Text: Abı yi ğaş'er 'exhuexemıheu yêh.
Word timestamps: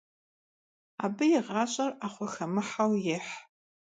Abı 1.05 1.25
yi 1.31 1.39
ğaş'er 1.47 1.91
'exhuexemıheu 1.99 2.91
yêh. 3.05 3.29